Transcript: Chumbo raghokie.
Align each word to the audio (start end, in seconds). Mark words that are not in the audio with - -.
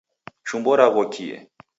Chumbo 0.47 0.71
raghokie. 0.79 1.35